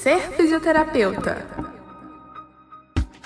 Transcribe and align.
Ser 0.00 0.20
fisioterapeuta. 0.32 1.46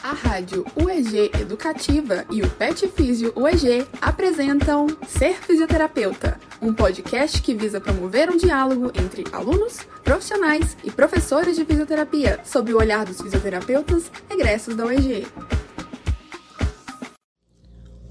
A 0.02 0.12
rádio 0.12 0.64
UEG 0.76 1.30
Educativa 1.40 2.26
e 2.30 2.42
o 2.42 2.50
Pet 2.50 2.86
Físio 2.88 3.32
UEG 3.34 3.86
apresentam 4.00 4.86
Ser 5.06 5.34
Fisioterapeuta, 5.34 6.38
um 6.60 6.74
podcast 6.74 7.40
que 7.40 7.54
visa 7.54 7.80
promover 7.80 8.28
um 8.28 8.36
diálogo 8.36 8.92
entre 8.94 9.24
alunos, 9.32 9.78
profissionais 10.04 10.76
e 10.84 10.90
professores 10.90 11.56
de 11.56 11.64
fisioterapia 11.64 12.40
sob 12.44 12.74
o 12.74 12.78
olhar 12.78 13.06
dos 13.06 13.22
fisioterapeutas 13.22 14.10
egressos 14.28 14.76
da 14.76 14.84
UEG. 14.84 15.26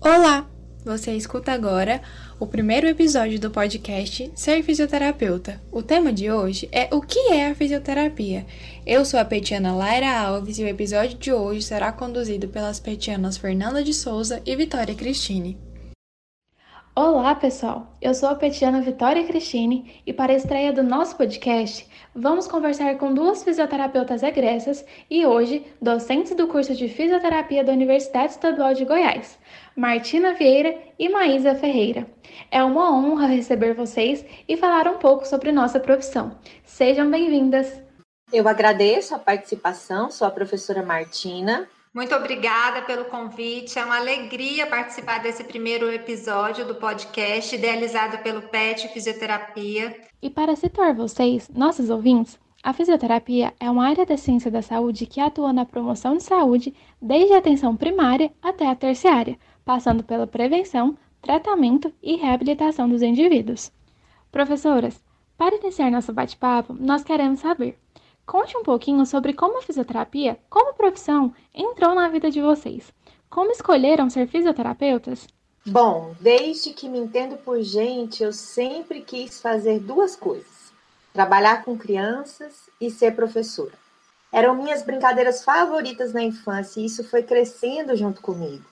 Olá! 0.01 0.44
Você 0.95 1.11
escuta 1.11 1.51
agora 1.51 2.01
o 2.39 2.47
primeiro 2.47 2.87
episódio 2.87 3.37
do 3.37 3.51
podcast 3.51 4.31
Ser 4.33 4.63
Fisioterapeuta. 4.63 5.61
O 5.69 5.83
tema 5.83 6.13
de 6.13 6.31
hoje 6.31 6.69
é 6.71 6.87
o 6.89 7.01
que 7.01 7.33
é 7.33 7.49
a 7.49 7.53
fisioterapia. 7.53 8.45
Eu 8.87 9.03
sou 9.03 9.19
a 9.19 9.25
petiana 9.25 9.75
Laira 9.75 10.09
Alves 10.09 10.57
e 10.57 10.63
o 10.63 10.67
episódio 10.69 11.17
de 11.17 11.33
hoje 11.33 11.63
será 11.63 11.91
conduzido 11.91 12.47
pelas 12.47 12.79
petianas 12.79 13.35
Fernanda 13.35 13.83
de 13.83 13.93
Souza 13.93 14.41
e 14.45 14.55
Vitória 14.55 14.95
Cristine. 14.95 15.57
Olá, 16.97 17.35
pessoal! 17.35 17.93
Eu 18.01 18.13
sou 18.13 18.29
a 18.29 18.35
Petiana 18.35 18.79
Vitória 18.79 19.27
Cristine 19.27 20.01
e 20.07 20.13
para 20.13 20.31
a 20.31 20.35
estreia 20.37 20.71
do 20.71 20.81
nosso 20.81 21.17
podcast, 21.17 21.85
vamos 22.15 22.47
conversar 22.47 22.97
com 22.97 23.13
duas 23.13 23.43
fisioterapeutas 23.43 24.23
egressas 24.23 24.85
e 25.09 25.25
hoje 25.25 25.65
docentes 25.81 26.33
do 26.33 26.47
curso 26.47 26.73
de 26.73 26.87
Fisioterapia 26.87 27.65
da 27.65 27.73
Universidade 27.73 28.31
Estadual 28.31 28.73
de 28.73 28.85
Goiás, 28.85 29.37
Martina 29.75 30.35
Vieira 30.35 30.73
e 30.97 31.09
Maísa 31.09 31.53
Ferreira. 31.53 32.07
É 32.49 32.63
uma 32.63 32.89
honra 32.89 33.27
receber 33.27 33.73
vocês 33.73 34.25
e 34.47 34.55
falar 34.55 34.87
um 34.87 34.97
pouco 34.97 35.27
sobre 35.27 35.51
nossa 35.51 35.81
profissão. 35.81 36.39
Sejam 36.63 37.11
bem-vindas! 37.11 37.77
Eu 38.31 38.47
agradeço 38.47 39.13
a 39.13 39.19
participação, 39.19 40.09
sou 40.09 40.25
a 40.25 40.31
professora 40.31 40.81
Martina, 40.81 41.67
muito 41.95 42.13
obrigada 42.13 42.81
pelo 42.81 43.05
convite. 43.05 43.79
É 43.79 43.85
uma 43.85 43.95
alegria 43.95 44.67
participar 44.67 45.19
desse 45.19 45.45
primeiro 45.45 45.89
episódio 45.89 46.67
do 46.67 46.75
podcast 46.75 47.55
idealizado 47.55 48.17
pelo 48.17 48.41
PET 48.41 48.89
Fisioterapia. 48.89 49.95
E 50.21 50.29
para 50.29 50.57
situar 50.57 50.93
vocês, 50.93 51.49
nossos 51.55 51.89
ouvintes, 51.89 52.37
a 52.61 52.73
fisioterapia 52.73 53.53
é 53.61 53.71
uma 53.71 53.87
área 53.87 54.05
da 54.05 54.17
ciência 54.17 54.51
da 54.51 54.61
saúde 54.61 55.05
que 55.05 55.21
atua 55.21 55.53
na 55.53 55.63
promoção 55.63 56.17
de 56.17 56.23
saúde 56.23 56.75
desde 57.01 57.33
a 57.33 57.37
atenção 57.37 57.77
primária 57.77 58.29
até 58.41 58.67
a 58.67 58.75
terciária, 58.75 59.39
passando 59.63 60.03
pela 60.03 60.27
prevenção, 60.27 60.97
tratamento 61.21 61.93
e 62.03 62.17
reabilitação 62.17 62.89
dos 62.89 63.01
indivíduos. 63.01 63.71
Professoras, 64.33 65.01
para 65.37 65.55
iniciar 65.55 65.89
nosso 65.89 66.11
bate-papo, 66.11 66.73
nós 66.73 67.05
queremos 67.05 67.39
saber 67.39 67.77
Conte 68.25 68.57
um 68.57 68.63
pouquinho 68.63 69.05
sobre 69.05 69.33
como 69.33 69.59
a 69.59 69.61
fisioterapia, 69.61 70.39
como 70.49 70.73
profissão, 70.73 71.33
entrou 71.53 71.93
na 71.93 72.09
vida 72.09 72.31
de 72.31 72.41
vocês. 72.41 72.91
Como 73.29 73.51
escolheram 73.51 74.09
ser 74.09 74.27
fisioterapeutas? 74.27 75.27
Bom, 75.65 76.15
desde 76.19 76.71
que 76.71 76.89
me 76.89 76.99
entendo 76.99 77.37
por 77.37 77.61
gente, 77.61 78.23
eu 78.23 78.33
sempre 78.33 79.01
quis 79.01 79.39
fazer 79.39 79.79
duas 79.79 80.15
coisas: 80.15 80.71
trabalhar 81.13 81.63
com 81.63 81.77
crianças 81.77 82.69
e 82.81 82.89
ser 82.89 83.15
professora. 83.15 83.73
Eram 84.31 84.55
minhas 84.55 84.83
brincadeiras 84.83 85.43
favoritas 85.43 86.11
na 86.11 86.23
infância 86.23 86.79
e 86.79 86.85
isso 86.85 87.03
foi 87.03 87.23
crescendo 87.23 87.95
junto 87.95 88.21
comigo. 88.21 88.65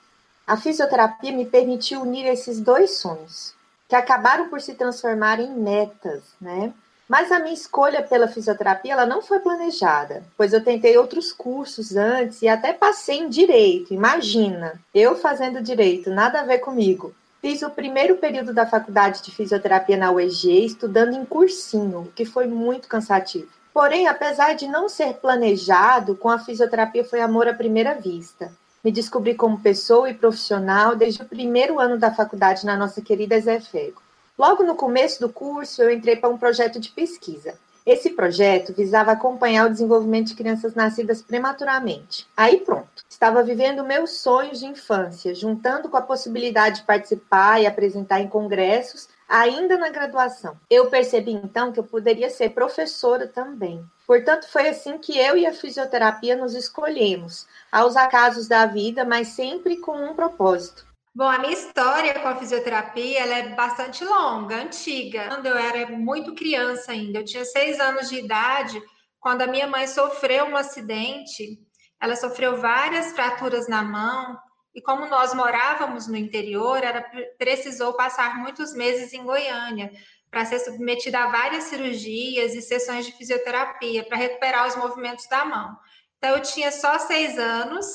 A 0.45 0.57
fisioterapia 0.57 1.31
me 1.31 1.45
permitiu 1.45 2.01
unir 2.01 2.25
esses 2.25 2.59
dois 2.59 2.97
sonhos, 2.97 3.55
que 3.87 3.95
acabaram 3.95 4.49
por 4.49 4.59
se 4.59 4.73
transformar 4.73 5.39
em 5.39 5.53
metas, 5.53 6.23
né? 6.41 6.73
Mas 7.07 7.31
a 7.31 7.39
minha 7.39 7.53
escolha 7.53 8.01
pela 8.01 8.27
fisioterapia 8.27 8.93
ela 8.93 9.05
não 9.05 9.21
foi 9.21 9.39
planejada, 9.39 10.23
pois 10.37 10.53
eu 10.53 10.63
tentei 10.63 10.97
outros 10.97 11.31
cursos 11.31 11.95
antes 11.95 12.41
e 12.41 12.47
até 12.47 12.71
passei 12.73 13.19
em 13.19 13.29
direito. 13.29 13.93
Imagina, 13.93 14.79
eu 14.93 15.15
fazendo 15.15 15.61
direito, 15.61 16.09
nada 16.09 16.39
a 16.39 16.45
ver 16.45 16.59
comigo. 16.59 17.13
Fiz 17.41 17.61
o 17.61 17.69
primeiro 17.69 18.15
período 18.15 18.53
da 18.53 18.65
faculdade 18.65 19.21
de 19.21 19.31
fisioterapia 19.31 19.97
na 19.97 20.11
UEG, 20.11 20.65
estudando 20.65 21.13
em 21.13 21.25
cursinho, 21.25 21.99
o 21.99 22.11
que 22.13 22.23
foi 22.23 22.47
muito 22.47 22.87
cansativo. 22.87 23.49
Porém, 23.73 24.07
apesar 24.07 24.53
de 24.53 24.67
não 24.67 24.87
ser 24.87 25.15
planejado, 25.15 26.15
com 26.15 26.29
a 26.29 26.37
fisioterapia 26.37 27.03
foi 27.03 27.19
amor 27.19 27.47
à 27.47 27.53
primeira 27.53 27.95
vista. 27.95 28.53
Me 28.83 28.91
descobri 28.91 29.33
como 29.33 29.59
pessoa 29.59 30.09
e 30.09 30.13
profissional 30.13 30.95
desde 30.95 31.23
o 31.23 31.25
primeiro 31.25 31.79
ano 31.79 31.97
da 31.97 32.13
faculdade 32.13 32.65
na 32.65 32.77
nossa 32.77 33.01
querida 33.01 33.39
Zé 33.41 33.59
Fego. 33.59 34.02
Logo 34.37 34.63
no 34.63 34.75
começo 34.75 35.19
do 35.19 35.31
curso, 35.31 35.81
eu 35.81 35.91
entrei 35.91 36.15
para 36.15 36.29
um 36.29 36.37
projeto 36.37 36.79
de 36.79 36.89
pesquisa. 36.89 37.53
Esse 37.85 38.11
projeto 38.11 38.73
visava 38.73 39.11
acompanhar 39.11 39.67
o 39.67 39.69
desenvolvimento 39.69 40.27
de 40.27 40.35
crianças 40.35 40.73
nascidas 40.73 41.21
prematuramente. 41.21 42.25
Aí 42.35 42.61
pronto, 42.61 43.03
estava 43.09 43.43
vivendo 43.43 43.83
meus 43.83 44.21
sonhos 44.21 44.59
de 44.59 44.65
infância, 44.65 45.35
juntando 45.35 45.89
com 45.89 45.97
a 45.97 46.01
possibilidade 46.01 46.77
de 46.77 46.87
participar 46.87 47.61
e 47.61 47.67
apresentar 47.67 48.21
em 48.21 48.27
congressos 48.27 49.09
ainda 49.27 49.77
na 49.77 49.89
graduação. 49.89 50.57
Eu 50.69 50.89
percebi 50.89 51.33
então 51.33 51.71
que 51.71 51.79
eu 51.79 51.83
poderia 51.83 52.29
ser 52.29 52.49
professora 52.49 53.27
também. 53.27 53.83
Portanto, 54.07 54.47
foi 54.47 54.67
assim 54.67 54.97
que 54.97 55.17
eu 55.17 55.35
e 55.35 55.45
a 55.45 55.53
fisioterapia 55.53 56.35
nos 56.35 56.53
escolhemos, 56.53 57.47
aos 57.71 57.95
acasos 57.95 58.47
da 58.47 58.65
vida, 58.65 59.03
mas 59.03 59.29
sempre 59.29 59.77
com 59.77 59.97
um 59.97 60.13
propósito: 60.13 60.85
Bom, 61.15 61.27
a 61.27 61.37
minha 61.37 61.53
história 61.53 62.19
com 62.19 62.27
a 62.27 62.35
fisioterapia 62.37 63.19
ela 63.19 63.35
é 63.35 63.49
bastante 63.49 64.03
longa, 64.03 64.55
antiga. 64.55 65.27
Quando 65.27 65.45
eu 65.45 65.55
era 65.55 65.91
muito 65.91 66.33
criança 66.33 66.91
ainda, 66.91 67.19
eu 67.19 67.25
tinha 67.25 67.45
seis 67.45 67.79
anos 67.79 68.09
de 68.09 68.17
idade, 68.17 68.81
quando 69.19 69.43
a 69.43 69.47
minha 69.47 69.67
mãe 69.67 69.85
sofreu 69.85 70.45
um 70.45 70.57
acidente, 70.57 71.59
ela 72.01 72.15
sofreu 72.15 72.57
várias 72.57 73.11
fraturas 73.13 73.67
na 73.67 73.83
mão, 73.83 74.39
e 74.73 74.81
como 74.81 75.05
nós 75.05 75.35
morávamos 75.35 76.07
no 76.07 76.17
interior, 76.17 76.83
ela 76.83 77.05
precisou 77.37 77.93
passar 77.93 78.39
muitos 78.39 78.73
meses 78.73 79.13
em 79.13 79.23
Goiânia 79.23 79.91
para 80.31 80.45
ser 80.45 80.57
submetida 80.61 81.19
a 81.19 81.27
várias 81.27 81.65
cirurgias 81.65 82.55
e 82.55 82.61
sessões 82.61 83.05
de 83.05 83.11
fisioterapia 83.11 84.03
para 84.03 84.17
recuperar 84.17 84.67
os 84.67 84.75
movimentos 84.75 85.27
da 85.27 85.45
mão. 85.45 85.77
Então, 86.17 86.31
eu 86.31 86.41
tinha 86.41 86.71
só 86.71 86.97
seis 86.97 87.37
anos, 87.37 87.85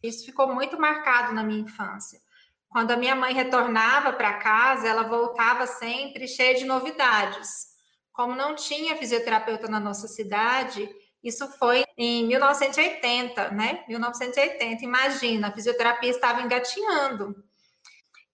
isso 0.00 0.24
ficou 0.24 0.54
muito 0.54 0.80
marcado 0.80 1.34
na 1.34 1.42
minha 1.42 1.62
infância. 1.62 2.20
Quando 2.68 2.90
a 2.90 2.96
minha 2.96 3.14
mãe 3.14 3.32
retornava 3.32 4.12
para 4.12 4.34
casa, 4.34 4.86
ela 4.86 5.04
voltava 5.04 5.66
sempre 5.66 6.28
cheia 6.28 6.54
de 6.54 6.64
novidades. 6.64 7.68
Como 8.12 8.34
não 8.34 8.54
tinha 8.54 8.96
fisioterapeuta 8.96 9.68
na 9.68 9.80
nossa 9.80 10.06
cidade, 10.06 10.88
isso 11.22 11.48
foi 11.58 11.84
em 11.96 12.26
1980, 12.26 13.50
né? 13.50 13.84
1980, 13.88 14.84
imagina, 14.84 15.48
a 15.48 15.52
fisioterapia 15.52 16.10
estava 16.10 16.42
engatinhando. 16.42 17.34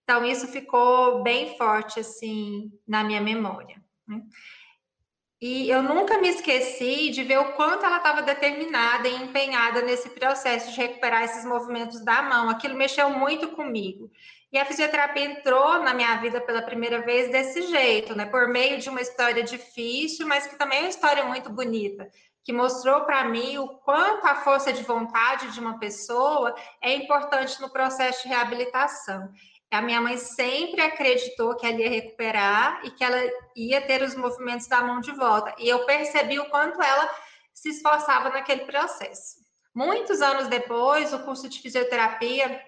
Então, 0.03 0.25
isso 0.25 0.47
ficou 0.49 1.23
bem 1.23 1.57
forte, 1.57 2.01
assim, 2.01 2.71
na 2.87 3.03
minha 3.03 3.21
memória. 3.21 3.83
Né? 4.07 4.21
E 5.47 5.69
eu 5.69 5.83
nunca 5.83 6.17
me 6.17 6.31
esqueci 6.31 7.11
de 7.11 7.23
ver 7.23 7.37
o 7.39 7.53
quanto 7.53 7.85
ela 7.85 7.99
estava 7.99 8.23
determinada 8.23 9.07
e 9.07 9.15
empenhada 9.15 9.83
nesse 9.83 10.09
processo 10.09 10.73
de 10.73 10.79
recuperar 10.79 11.23
esses 11.23 11.45
movimentos 11.45 12.03
da 12.03 12.23
mão. 12.23 12.49
Aquilo 12.49 12.75
mexeu 12.75 13.11
muito 13.11 13.49
comigo. 13.49 14.11
E 14.51 14.57
a 14.59 14.65
fisioterapia 14.65 15.23
entrou 15.23 15.81
na 15.81 15.93
minha 15.93 16.17
vida 16.17 16.41
pela 16.41 16.63
primeira 16.63 17.03
vez 17.03 17.31
desse 17.31 17.61
jeito, 17.61 18.17
né? 18.17 18.25
Por 18.25 18.49
meio 18.49 18.79
de 18.79 18.89
uma 18.89 19.03
história 19.03 19.43
difícil, 19.43 20.27
mas 20.27 20.47
que 20.47 20.57
também 20.57 20.79
é 20.79 20.83
uma 20.85 20.89
história 20.89 21.25
muito 21.27 21.51
bonita, 21.51 22.09
que 22.43 22.51
mostrou 22.51 23.03
para 23.03 23.25
mim 23.25 23.59
o 23.59 23.69
quanto 23.69 24.27
a 24.27 24.37
força 24.37 24.73
de 24.73 24.83
vontade 24.83 25.53
de 25.53 25.61
uma 25.61 25.79
pessoa 25.79 26.55
é 26.81 26.95
importante 26.95 27.61
no 27.61 27.69
processo 27.69 28.23
de 28.23 28.31
reabilitação. 28.31 29.29
A 29.75 29.83
minha 29.83 30.01
mãe 30.01 30.17
sempre 30.17 30.81
acreditou 30.81 31.57
que 31.57 31.67
ela 31.67 31.81
ia 31.81 31.91
recuperar 31.91 32.81
e 32.85 32.91
que 32.93 33.03
ela 33.03 33.21
ia 33.57 33.81
ter 33.81 34.03
os 34.03 34.15
movimentos 34.15 34.69
da 34.69 34.81
mão 34.83 35.01
de 35.01 35.11
volta. 35.11 35.53
E 35.59 35.69
eu 35.69 35.85
percebi 35.85 36.39
o 36.39 36.49
quanto 36.49 36.81
ela 36.81 37.11
se 37.53 37.71
esforçava 37.71 38.31
naquele 38.31 38.67
processo. 38.67 39.43
Muitos 39.75 40.23
anos 40.23 40.47
depois, 40.47 41.13
o 41.13 41.25
curso 41.25 41.49
de 41.49 41.61
fisioterapia 41.61 42.63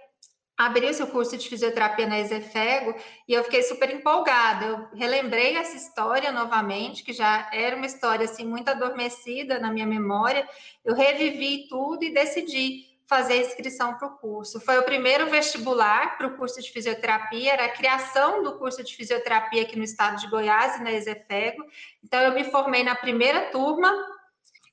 abriu-se 0.58 1.00
o 1.00 1.06
curso 1.06 1.36
de 1.36 1.48
fisioterapia 1.48 2.08
na 2.08 2.18
Exefego 2.18 2.94
e 3.28 3.34
eu 3.34 3.44
fiquei 3.44 3.62
super 3.62 3.88
empolgada. 3.94 4.66
Eu 4.66 4.88
relembrei 4.94 5.56
essa 5.56 5.76
história 5.76 6.32
novamente, 6.32 7.04
que 7.04 7.12
já 7.12 7.48
era 7.52 7.76
uma 7.76 7.86
história 7.86 8.24
assim 8.24 8.44
muito 8.44 8.68
adormecida 8.68 9.60
na 9.60 9.70
minha 9.70 9.86
memória. 9.86 10.48
Eu 10.84 10.96
revivi 10.96 11.68
tudo 11.68 12.02
e 12.02 12.12
decidi 12.12 12.95
fazer 13.08 13.34
a 13.34 13.46
inscrição 13.46 13.94
para 13.94 14.08
o 14.08 14.16
curso. 14.18 14.60
Foi 14.60 14.78
o 14.78 14.82
primeiro 14.82 15.30
vestibular 15.30 16.18
para 16.18 16.26
o 16.26 16.36
curso 16.36 16.60
de 16.60 16.70
fisioterapia, 16.70 17.52
era 17.52 17.66
a 17.66 17.72
criação 17.72 18.42
do 18.42 18.58
curso 18.58 18.82
de 18.82 18.94
fisioterapia 18.94 19.62
aqui 19.62 19.76
no 19.76 19.84
estado 19.84 20.20
de 20.20 20.28
Goiás 20.28 20.76
e 20.76 20.82
na 20.82 20.92
Exefego. 20.92 21.64
Então, 22.02 22.20
eu 22.20 22.32
me 22.32 22.44
formei 22.44 22.82
na 22.82 22.96
primeira 22.96 23.50
turma 23.50 23.92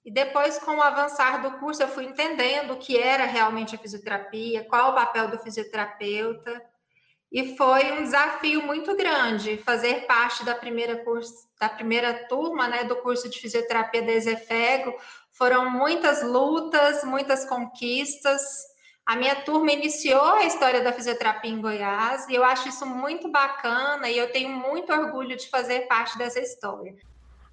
e 0.03 0.11
depois, 0.11 0.57
com 0.57 0.77
o 0.77 0.81
avançar 0.81 1.41
do 1.41 1.59
curso, 1.59 1.81
eu 1.81 1.87
fui 1.87 2.05
entendendo 2.05 2.73
o 2.73 2.77
que 2.77 2.97
era 2.97 3.25
realmente 3.25 3.75
a 3.75 3.79
fisioterapia, 3.79 4.65
qual 4.65 4.91
o 4.91 4.95
papel 4.95 5.29
do 5.29 5.39
fisioterapeuta. 5.39 6.61
E 7.31 7.55
foi 7.55 7.91
um 7.93 8.03
desafio 8.03 8.61
muito 8.63 8.95
grande 8.95 9.57
fazer 9.57 10.05
parte 10.05 10.43
da 10.43 10.53
primeira 10.53 10.97
curso, 11.03 11.47
da 11.59 11.69
primeira 11.69 12.27
turma, 12.27 12.67
né, 12.67 12.83
do 12.83 12.97
curso 12.97 13.29
de 13.29 13.39
fisioterapia 13.39 14.03
da 14.03 14.11
Exefego, 14.11 14.93
Foram 15.33 15.69
muitas 15.69 16.21
lutas, 16.23 17.03
muitas 17.03 17.43
conquistas. 17.45 18.41
A 19.05 19.15
minha 19.15 19.35
turma 19.35 19.71
iniciou 19.71 20.23
a 20.35 20.45
história 20.45 20.81
da 20.81 20.93
fisioterapia 20.93 21.51
em 21.51 21.59
Goiás 21.59 22.27
e 22.29 22.35
eu 22.35 22.43
acho 22.43 22.69
isso 22.69 22.85
muito 22.85 23.29
bacana 23.29 24.09
e 24.09 24.17
eu 24.17 24.31
tenho 24.31 24.49
muito 24.49 24.93
orgulho 24.93 25.35
de 25.35 25.49
fazer 25.49 25.87
parte 25.87 26.17
dessa 26.17 26.39
história. 26.39 26.95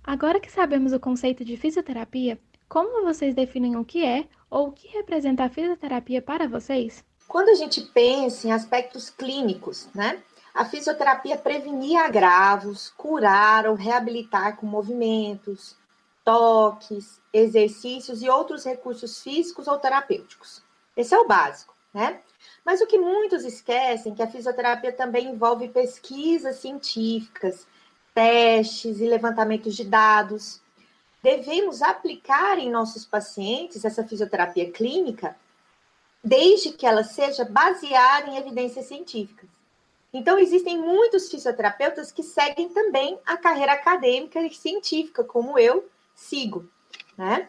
Agora 0.05 0.39
que 0.39 0.51
sabemos 0.51 0.93
o 0.93 1.01
conceito 1.01 1.45
de 1.45 1.57
fisioterapia, 1.57 2.39
como 2.69 3.03
vocês 3.03 3.35
definem 3.35 3.77
o 3.77 3.85
que 3.85 4.05
é 4.05 4.29
ou 4.49 4.69
o 4.69 4.73
que 4.73 4.87
representa 4.89 5.45
a 5.45 5.49
fisioterapia 5.49 6.23
para 6.23 6.47
vocês? 6.47 7.03
Quando 7.27 7.49
a 7.49 7.55
gente 7.55 7.81
pensa 7.81 8.47
em 8.47 8.53
aspectos 8.53 9.09
clínicos, 9.09 9.89
né? 9.95 10.23
A 10.55 10.65
fisioterapia 10.65 11.37
prevenir 11.37 11.97
agravos, 11.97 12.91
curar 12.91 13.67
ou 13.67 13.75
reabilitar 13.75 14.57
com 14.57 14.67
movimentos, 14.67 15.80
toques, 16.31 17.21
exercícios 17.33 18.23
e 18.23 18.31
outros 18.31 18.65
recursos 18.65 19.21
físicos 19.21 19.67
ou 19.67 19.79
terapêuticos. 19.79 20.63
Esse 20.97 21.13
é 21.13 21.19
o 21.19 21.27
básico, 21.27 21.75
né? 21.93 22.21
Mas 22.65 22.81
o 22.81 22.87
que 22.87 22.99
muitos 22.99 23.45
esquecem 23.45 24.13
é 24.13 24.15
que 24.15 24.23
a 24.23 24.31
fisioterapia 24.31 24.93
também 24.93 25.27
envolve 25.27 25.67
pesquisas 25.67 26.57
científicas, 26.57 27.67
testes 28.15 29.01
e 29.01 29.09
levantamentos 29.09 29.75
de 29.75 29.83
dados. 29.83 30.61
Devemos 31.21 31.83
aplicar 31.83 32.61
em 32.61 32.71
nossos 32.71 33.05
pacientes 33.05 33.85
essa 33.85 34.07
fisioterapia 34.07 34.71
clínica 34.71 35.37
desde 36.23 36.71
que 36.71 36.87
ela 36.87 37.03
seja 37.03 37.45
baseada 37.45 38.31
em 38.31 38.37
evidências 38.37 38.87
científicas. 38.87 39.51
Então, 40.13 40.39
existem 40.39 40.79
muitos 40.79 41.29
fisioterapeutas 41.29 42.13
que 42.13 42.23
seguem 42.23 42.69
também 42.69 43.19
a 43.27 43.37
carreira 43.37 43.73
acadêmica 43.73 44.41
e 44.41 44.55
científica, 44.55 45.25
como 45.25 45.59
eu 45.59 45.89
sigo, 46.15 46.69
né? 47.17 47.49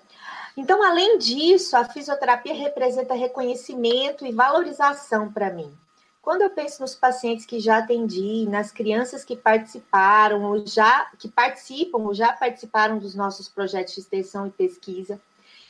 Então, 0.55 0.83
além 0.83 1.17
disso, 1.17 1.77
a 1.77 1.85
fisioterapia 1.85 2.53
representa 2.53 3.13
reconhecimento 3.13 4.25
e 4.25 4.31
valorização 4.31 5.31
para 5.31 5.49
mim. 5.49 5.73
Quando 6.21 6.43
eu 6.43 6.51
penso 6.51 6.81
nos 6.81 6.93
pacientes 6.93 7.45
que 7.45 7.59
já 7.59 7.79
atendi, 7.79 8.45
nas 8.47 8.71
crianças 8.71 9.25
que 9.25 9.35
participaram 9.35 10.43
ou 10.43 10.65
já 10.67 11.09
que 11.17 11.27
participam 11.27 11.99
ou 11.99 12.13
já 12.13 12.31
participaram 12.31 12.99
dos 12.99 13.15
nossos 13.15 13.49
projetos 13.49 13.95
de 13.95 14.01
extensão 14.01 14.45
e 14.45 14.51
pesquisa, 14.51 15.19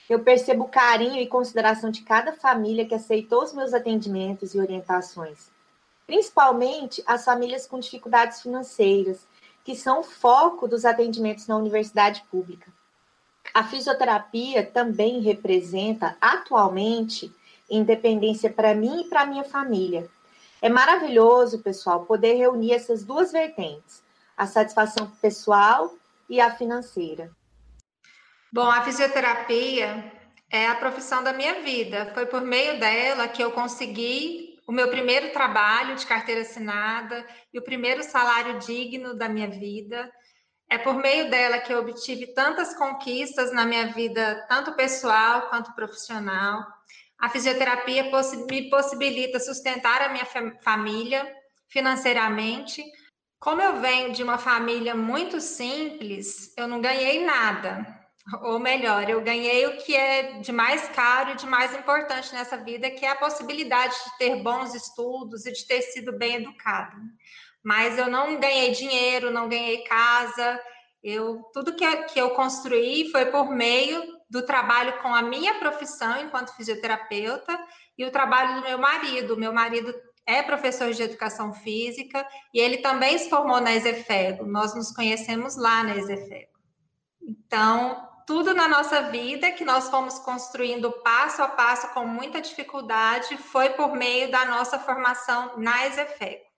eu 0.09 0.19
percebo 0.19 0.65
o 0.65 0.69
carinho 0.69 1.21
e 1.21 1.27
consideração 1.27 1.89
de 1.89 2.01
cada 2.01 2.33
família 2.33 2.85
que 2.85 2.94
aceitou 2.94 3.44
os 3.44 3.53
meus 3.53 3.73
atendimentos 3.73 4.53
e 4.53 4.59
orientações. 4.59 5.49
Principalmente 6.05 7.01
as 7.05 7.23
famílias 7.23 7.65
com 7.65 7.79
dificuldades 7.79 8.41
financeiras, 8.41 9.25
que 9.63 9.73
são 9.73 10.01
o 10.01 10.03
foco 10.03 10.67
dos 10.67 10.83
atendimentos 10.83 11.47
na 11.47 11.55
universidade 11.55 12.25
pública. 12.29 12.73
A 13.53 13.63
fisioterapia 13.63 14.65
também 14.65 15.19
representa, 15.21 16.15
atualmente, 16.21 17.33
independência 17.69 18.50
para 18.50 18.74
mim 18.74 19.01
e 19.01 19.09
para 19.09 19.25
minha 19.25 19.44
família. 19.44 20.09
É 20.62 20.69
maravilhoso, 20.69 21.59
pessoal, 21.59 22.06
poder 22.06 22.36
reunir 22.36 22.74
essas 22.74 23.03
duas 23.03 23.31
vertentes, 23.31 24.03
a 24.38 24.45
satisfação 24.45 25.09
pessoal 25.21 25.94
e 26.30 26.39
a 26.39 26.51
financeira. 26.51 27.31
Bom, 28.53 28.69
a 28.69 28.83
fisioterapia 28.83 30.12
é 30.50 30.68
a 30.68 30.75
profissão 30.75 31.24
da 31.24 31.33
minha 31.33 31.62
vida. 31.62 32.12
Foi 32.13 32.25
por 32.25 32.42
meio 32.42 32.80
dela 32.80 33.27
que 33.27 33.44
eu 33.44 33.51
consegui 33.51 34.59
o 34.68 34.71
meu 34.71 34.89
primeiro 34.89 35.31
trabalho 35.31 35.95
de 35.95 36.06
carteira 36.06 36.42
assinada 36.42 37.25
e 37.54 37.59
o 37.59 37.62
primeiro 37.62 38.04
salário 38.04 38.59
digno 38.59 39.13
da 39.13 39.27
minha 39.27 39.50
vida. 39.50 40.12
É 40.71 40.77
por 40.77 40.94
meio 40.94 41.29
dela 41.29 41.59
que 41.59 41.73
eu 41.73 41.79
obtive 41.79 42.27
tantas 42.27 42.73
conquistas 42.73 43.51
na 43.51 43.65
minha 43.65 43.88
vida, 43.88 44.45
tanto 44.47 44.71
pessoal 44.71 45.50
quanto 45.50 45.75
profissional. 45.75 46.65
A 47.19 47.27
fisioterapia 47.27 48.09
me 48.50 48.69
possibilita 48.69 49.38
sustentar 49.38 50.01
a 50.01 50.07
minha 50.07 50.25
família 50.63 51.29
financeiramente. 51.68 52.81
Como 53.38 53.62
eu 53.62 53.81
venho 53.81 54.13
de 54.13 54.23
uma 54.23 54.38
família 54.38 54.95
muito 54.95 55.41
simples, 55.41 56.53
eu 56.56 56.69
não 56.69 56.79
ganhei 56.79 57.25
nada, 57.25 57.85
ou 58.41 58.57
melhor, 58.57 59.09
eu 59.09 59.19
ganhei 59.19 59.68
o 59.68 59.75
que 59.75 59.94
é 59.94 60.39
de 60.39 60.53
mais 60.53 60.88
caro 60.88 61.31
e 61.31 61.35
de 61.35 61.45
mais 61.45 61.75
importante 61.75 62.33
nessa 62.33 62.56
vida, 62.56 62.89
que 62.89 63.06
é 63.06 63.09
a 63.09 63.15
possibilidade 63.18 63.94
de 63.94 64.18
ter 64.18 64.41
bons 64.41 64.73
estudos 64.73 65.45
e 65.45 65.51
de 65.51 65.68
ter 65.68 65.81
sido 65.81 66.18
bem 66.18 66.35
educado. 66.35 66.95
Mas 67.63 67.97
eu 67.97 68.09
não 68.09 68.39
ganhei 68.39 68.71
dinheiro, 68.71 69.31
não 69.31 69.47
ganhei 69.47 69.83
casa. 69.83 70.59
Eu 71.03 71.41
tudo 71.53 71.75
que, 71.75 71.85
que 72.03 72.19
eu 72.19 72.31
construí 72.31 73.09
foi 73.11 73.25
por 73.25 73.49
meio 73.49 74.01
do 74.29 74.45
trabalho 74.45 75.01
com 75.01 75.13
a 75.13 75.21
minha 75.21 75.55
profissão 75.55 76.21
enquanto 76.21 76.55
fisioterapeuta 76.55 77.59
e 77.97 78.05
o 78.05 78.11
trabalho 78.11 78.55
do 78.55 78.61
meu 78.61 78.77
marido. 78.77 79.37
Meu 79.37 79.51
marido 79.51 79.93
é 80.25 80.41
professor 80.41 80.91
de 80.91 81.03
educação 81.03 81.53
física 81.53 82.25
e 82.53 82.59
ele 82.59 82.77
também 82.77 83.17
se 83.17 83.29
formou 83.29 83.59
na 83.59 83.73
Exefego. 83.73 84.45
Nós 84.45 84.73
nos 84.73 84.91
conhecemos 84.91 85.55
lá 85.55 85.83
na 85.83 85.97
Exefego. 85.97 86.51
Então, 87.21 88.07
tudo 88.25 88.53
na 88.53 88.67
nossa 88.67 89.03
vida 89.09 89.51
que 89.51 89.65
nós 89.65 89.89
fomos 89.89 90.17
construindo 90.19 90.91
passo 91.03 91.41
a 91.43 91.47
passo 91.47 91.93
com 91.93 92.05
muita 92.05 92.41
dificuldade 92.41 93.35
foi 93.37 93.71
por 93.71 93.93
meio 93.93 94.31
da 94.31 94.45
nossa 94.45 94.79
formação 94.79 95.57
na 95.57 95.87
Exefego. 95.87 96.50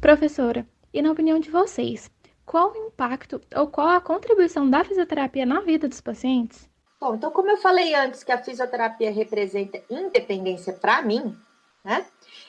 Professora, 0.00 0.66
e 0.92 1.00
na 1.00 1.10
opinião 1.10 1.38
de 1.38 1.50
vocês, 1.50 2.10
qual 2.44 2.72
o 2.72 2.86
impacto 2.86 3.40
ou 3.54 3.66
qual 3.66 3.88
a 3.88 4.00
contribuição 4.00 4.68
da 4.68 4.84
fisioterapia 4.84 5.44
na 5.44 5.60
vida 5.60 5.88
dos 5.88 6.00
pacientes? 6.00 6.68
Bom, 7.00 7.14
então 7.14 7.30
como 7.30 7.50
eu 7.50 7.56
falei 7.56 7.94
antes 7.94 8.22
que 8.22 8.30
a 8.30 8.42
fisioterapia 8.42 9.10
representa 9.10 9.82
independência 9.90 10.72
para 10.72 11.02
mim, 11.02 11.36
né? 11.84 12.06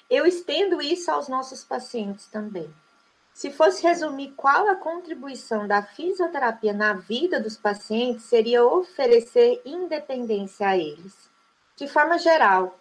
Eu 0.09 0.25
estendo 0.25 0.81
isso 0.81 1.09
aos 1.09 1.27
nossos 1.27 1.63
pacientes 1.63 2.27
também. 2.27 2.69
Se 3.33 3.51
fosse 3.51 3.83
resumir 3.83 4.33
qual 4.35 4.67
a 4.67 4.75
contribuição 4.75 5.67
da 5.67 5.81
fisioterapia 5.81 6.73
na 6.73 6.93
vida 6.93 7.39
dos 7.39 7.55
pacientes, 7.55 8.25
seria 8.25 8.65
oferecer 8.65 9.61
independência 9.63 10.67
a 10.67 10.77
eles. 10.77 11.29
De 11.75 11.87
forma 11.87 12.17
geral, 12.17 12.79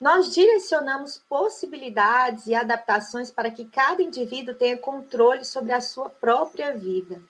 nós 0.00 0.32
direcionamos 0.32 1.18
possibilidades 1.28 2.46
e 2.46 2.54
adaptações 2.54 3.30
para 3.30 3.50
que 3.50 3.66
cada 3.66 4.02
indivíduo 4.02 4.54
tenha 4.54 4.78
controle 4.78 5.44
sobre 5.44 5.72
a 5.72 5.80
sua 5.80 6.08
própria 6.08 6.74
vida. 6.74 7.20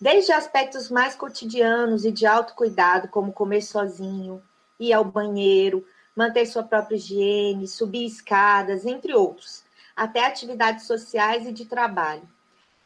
Desde 0.00 0.32
aspectos 0.32 0.90
mais 0.90 1.14
cotidianos 1.14 2.04
e 2.04 2.12
de 2.12 2.26
autocuidado, 2.26 3.08
como 3.08 3.32
comer 3.32 3.62
sozinho, 3.62 4.42
ir 4.78 4.92
ao 4.92 5.04
banheiro, 5.04 5.86
manter 6.14 6.44
sua 6.46 6.62
própria 6.62 6.96
higiene, 6.96 7.66
subir 7.66 8.04
escadas, 8.04 8.84
entre 8.84 9.14
outros 9.14 9.64
até 9.96 10.24
atividades 10.26 10.86
sociais 10.86 11.46
e 11.46 11.52
de 11.52 11.64
trabalho. 11.64 12.28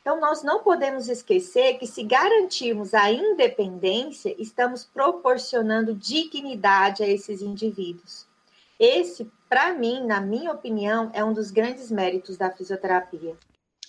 Então, 0.01 0.21
nós 0.21 0.43
não 0.43 0.63
podemos 0.63 1.09
esquecer 1.09 1.79
que, 1.79 1.87
se 1.87 2.05
garantirmos 2.05 2.95
a 2.95 3.11
independência, 3.11 4.35
estamos 4.39 4.85
proporcionando 4.85 5.95
dignidade 5.95 7.03
a 7.03 7.09
esses 7.09 7.43
indivíduos. 7.43 8.26
Esse, 8.79 9.31
para 9.49 9.73
mim, 9.73 10.07
na 10.07 10.21
minha 10.21 10.53
opinião, 10.53 11.11
é 11.15 11.25
um 11.25 11.33
dos 11.33 11.51
grandes 11.51 11.91
méritos 11.91 12.37
da 12.37 12.51
fisioterapia. 12.51 13.37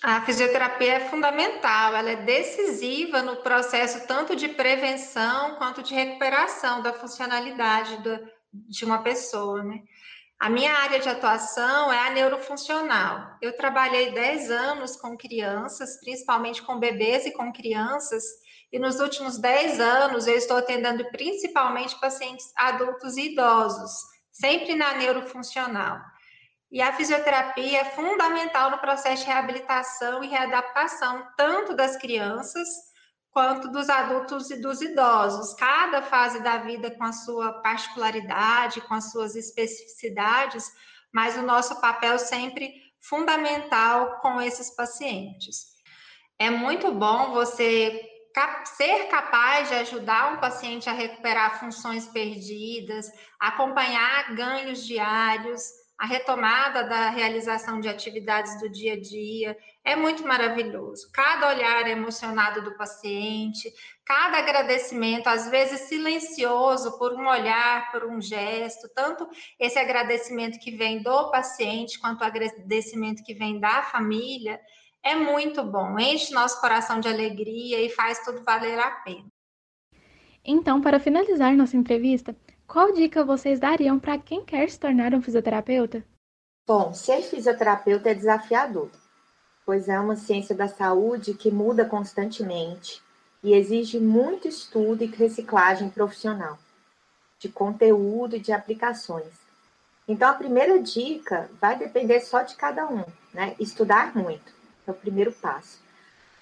A 0.02 0.22
fisioterapia 0.22 0.94
é 0.94 1.10
fundamental, 1.10 1.96
ela 1.96 2.12
é 2.12 2.18
decisiva 2.18 3.24
no 3.24 3.38
processo 3.38 4.06
tanto 4.08 4.36
de 4.36 4.48
prevenção 4.50 5.56
quanto 5.56 5.82
de 5.82 5.96
recuperação 5.96 6.84
da 6.84 6.94
funcionalidade 6.94 7.98
do, 8.04 8.20
de 8.54 8.86
uma 8.86 9.02
pessoa, 9.02 9.64
né? 9.64 9.82
A 10.40 10.52
minha 10.52 10.72
área 10.72 11.00
de 11.00 11.10
atuação 11.10 11.92
é 11.92 11.98
a 11.98 12.12
neurofuncional. 12.12 13.38
Eu 13.42 13.58
trabalhei 13.58 14.12
10 14.12 14.52
anos 14.52 14.96
com 14.96 15.18
crianças, 15.18 16.00
principalmente 16.00 16.62
com 16.62 16.80
bebês 16.80 17.26
e 17.26 17.32
com 17.32 17.52
crianças, 17.52 18.24
e 18.72 18.78
nos 18.78 19.00
últimos 19.00 19.40
10 19.40 19.80
anos 19.80 20.28
eu 20.28 20.36
estou 20.36 20.58
atendendo 20.58 21.04
principalmente 21.10 22.00
pacientes 22.00 22.52
adultos 22.56 23.18
e 23.18 23.32
idosos, 23.32 23.92
sempre 24.40 24.76
na 24.76 24.94
neurofuncional. 24.94 26.00
E 26.72 26.82
a 26.82 26.92
fisioterapia 26.94 27.80
é 27.80 27.86
fundamental 27.86 28.70
no 28.72 28.78
processo 28.78 29.24
de 29.24 29.30
reabilitação 29.30 30.24
e 30.24 30.28
readaptação, 30.28 31.26
tanto 31.38 31.74
das 31.74 31.96
crianças 31.96 32.68
quanto 33.32 33.70
dos 33.70 33.90
adultos 33.90 34.50
e 34.52 34.62
dos 34.62 34.82
idosos. 34.82 35.54
Cada 35.54 36.02
fase 36.02 36.42
da 36.42 36.58
vida 36.58 36.92
com 36.92 37.04
a 37.04 37.14
sua 37.14 37.62
particularidade, 37.62 38.82
com 38.82 38.94
as 38.94 39.12
suas 39.12 39.36
especificidades, 39.36 40.72
mas 41.14 41.38
o 41.38 41.42
nosso 41.42 41.80
papel 41.80 42.20
sempre 42.20 42.74
fundamental 43.00 44.20
com 44.20 44.42
esses 44.42 44.76
pacientes. 44.76 45.78
É 46.38 46.50
muito 46.50 46.92
bom 46.92 47.32
você 47.32 48.17
ser 48.66 49.08
capaz 49.08 49.70
de 49.70 49.76
ajudar 49.76 50.34
um 50.34 50.38
paciente 50.38 50.90
a 50.90 50.94
recuperar 50.94 51.60
funções 51.60 52.08
perdidas, 52.08 53.12
acompanhar 53.40 54.36
ganhos 54.36 54.86
diários, 54.86 55.62
a 55.98 56.06
retomada 56.06 56.84
da 56.84 57.10
realização 57.10 57.80
de 57.80 57.90
atividades 57.90 58.60
do 58.60 58.70
dia 58.70 58.94
a 58.94 59.00
dia, 59.00 59.58
é 59.84 59.96
muito 59.96 60.22
maravilhoso. 60.28 61.10
Cada 61.12 61.48
olhar 61.50 61.88
emocionado 61.88 62.62
do 62.62 62.78
paciente, 62.78 63.74
cada 64.06 64.38
agradecimento, 64.38 65.28
às 65.28 65.50
vezes 65.50 65.82
silencioso, 65.82 67.00
por 67.00 67.14
um 67.14 67.28
olhar, 67.28 67.92
por 67.92 68.06
um 68.06 68.22
gesto, 68.22 68.88
tanto 68.94 69.28
esse 69.60 69.80
agradecimento 69.80 70.60
que 70.60 70.72
vem 70.78 71.02
do 71.02 71.32
paciente, 71.32 72.00
quanto 72.00 72.22
o 72.22 72.26
agradecimento 72.26 73.24
que 73.24 73.34
vem 73.34 73.60
da 73.60 73.82
família, 73.82 74.62
é 75.08 75.16
muito 75.16 75.64
bom, 75.64 75.98
enche 75.98 76.34
nosso 76.34 76.60
coração 76.60 77.00
de 77.00 77.08
alegria 77.08 77.82
e 77.82 77.90
faz 77.90 78.20
tudo 78.26 78.44
valer 78.44 78.78
a 78.78 78.92
pena. 78.92 79.26
Então, 80.44 80.82
para 80.82 81.00
finalizar 81.00 81.56
nossa 81.56 81.78
entrevista, 81.78 82.36
qual 82.68 82.92
dica 82.92 83.24
vocês 83.24 83.58
dariam 83.58 83.98
para 83.98 84.18
quem 84.18 84.44
quer 84.44 84.70
se 84.70 84.78
tornar 84.78 85.14
um 85.14 85.22
fisioterapeuta? 85.22 86.04
Bom, 86.68 86.94
ser 86.94 87.22
fisioterapeuta 87.22 88.10
é 88.10 88.14
desafiador, 88.14 88.90
pois 89.66 89.88
é 89.88 89.98
uma 89.98 90.18
ciência 90.18 90.54
da 90.54 90.68
saúde 90.68 91.34
que 91.34 91.50
muda 91.50 91.86
constantemente 91.86 93.02
e 93.42 93.54
exige 93.54 94.02
muito 94.02 94.46
estudo 94.50 95.06
e 95.06 95.08
reciclagem 95.08 95.90
profissional, 95.90 96.60
de 97.40 97.48
conteúdo 97.48 98.36
e 98.36 98.40
de 98.40 98.52
aplicações. 98.52 99.34
Então, 100.06 100.30
a 100.30 100.34
primeira 100.34 100.78
dica 100.82 101.50
vai 101.62 101.78
depender 101.78 102.20
só 102.20 102.42
de 102.42 102.56
cada 102.56 102.86
um, 102.90 103.06
né? 103.34 103.56
Estudar 103.58 104.14
muito 104.14 104.57
é 104.90 104.92
o 104.92 104.96
primeiro 104.96 105.32
passo. 105.32 105.80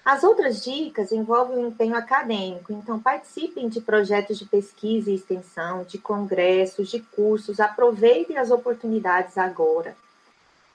As 0.04 0.22
outras 0.22 0.62
dicas 0.62 1.10
envolvem 1.10 1.58
o 1.58 1.66
empenho 1.66 1.96
acadêmico, 1.96 2.72
então 2.72 3.00
participem 3.00 3.68
de 3.68 3.80
projetos 3.80 4.38
de 4.38 4.44
pesquisa 4.44 5.10
e 5.10 5.16
extensão, 5.16 5.82
de 5.82 5.98
congressos, 5.98 6.88
de 6.88 7.00
cursos, 7.00 7.58
aproveitem 7.58 8.38
as 8.38 8.52
oportunidades 8.52 9.36
agora. 9.36 9.96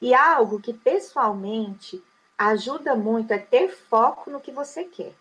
E 0.01 0.13
algo 0.13 0.59
que 0.59 0.73
pessoalmente 0.73 2.03
ajuda 2.37 2.93
muito 2.93 3.31
é 3.31 3.37
ter 3.37 3.69
foco 3.69 4.29
no 4.29 4.41
que 4.41 4.51
você 4.51 4.83
quer. 4.83 5.13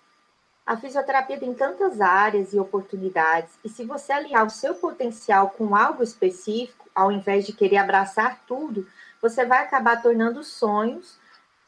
A 0.67 0.77
fisioterapia 0.77 1.39
tem 1.39 1.55
tantas 1.55 2.01
áreas 2.01 2.53
e 2.53 2.59
oportunidades, 2.59 3.53
e 3.65 3.69
se 3.69 3.85
você 3.85 4.13
alinhar 4.13 4.45
o 4.45 4.51
seu 4.51 4.75
potencial 4.75 5.51
com 5.51 5.77
algo 5.77 6.03
específico, 6.03 6.89
ao 6.93 7.13
invés 7.13 7.47
de 7.47 7.53
querer 7.53 7.77
abraçar 7.77 8.41
tudo, 8.45 8.87
você 9.23 9.45
vai 9.45 9.63
acabar 9.63 10.03
tornando 10.03 10.43
sonhos 10.43 11.20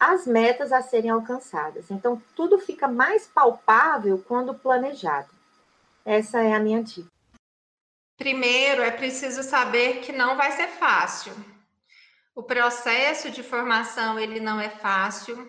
as 0.02 0.26
metas 0.26 0.72
a 0.72 0.82
serem 0.82 1.10
alcançadas. 1.10 1.88
Então, 1.88 2.20
tudo 2.34 2.58
fica 2.58 2.88
mais 2.88 3.28
palpável 3.28 4.18
quando 4.26 4.52
planejado. 4.52 5.28
Essa 6.04 6.42
é 6.42 6.54
a 6.54 6.58
minha 6.58 6.82
dica. 6.82 7.08
Primeiro, 8.18 8.82
é 8.82 8.90
preciso 8.90 9.44
saber 9.44 10.00
que 10.00 10.10
não 10.10 10.36
vai 10.36 10.50
ser 10.52 10.66
fácil. 10.66 11.32
O 12.34 12.42
processo 12.42 13.30
de 13.30 13.44
formação 13.44 14.18
ele 14.18 14.40
não 14.40 14.58
é 14.58 14.70
fácil, 14.70 15.48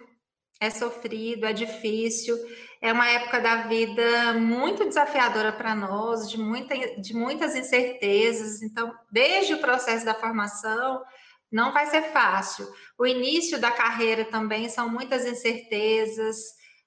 é 0.59 0.69
sofrido, 0.69 1.47
é 1.47 1.53
difícil, 1.53 2.37
é 2.79 2.93
uma 2.93 3.09
época 3.09 3.39
da 3.39 3.67
vida 3.67 4.33
muito 4.33 4.85
desafiadora 4.85 5.51
para 5.51 5.73
nós, 5.73 6.29
de, 6.29 6.37
muita, 6.37 6.75
de 7.01 7.15
muitas 7.15 7.55
incertezas. 7.55 8.61
Então, 8.61 8.93
desde 9.11 9.55
o 9.55 9.61
processo 9.61 10.05
da 10.05 10.13
formação, 10.13 11.03
não 11.53 11.71
vai 11.71 11.85
ser 11.85 12.11
fácil. 12.11 12.67
O 12.97 13.05
início 13.05 13.59
da 13.59 13.69
carreira 13.69 14.25
também 14.25 14.67
são 14.69 14.89
muitas 14.89 15.23
incertezas, 15.23 16.35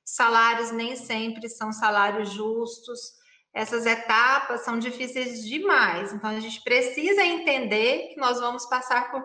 salários 0.04 0.72
nem 0.72 0.96
sempre 0.96 1.48
são 1.48 1.72
salários 1.72 2.30
justos. 2.30 3.14
Essas 3.54 3.86
etapas 3.86 4.62
são 4.62 4.76
difíceis 4.78 5.44
demais. 5.44 6.12
Então 6.12 6.30
a 6.30 6.40
gente 6.40 6.62
precisa 6.62 7.24
entender 7.24 8.08
que 8.08 8.20
nós 8.20 8.40
vamos 8.40 8.66
passar 8.66 9.12
por 9.12 9.24